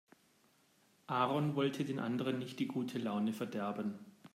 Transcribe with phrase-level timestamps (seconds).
[1.05, 3.99] Aaron wollte den anderen nicht die gute Laune verderben.